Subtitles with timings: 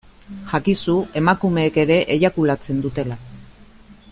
[0.51, 3.19] Jakizu emakumeek ere eiakulatzen dutela.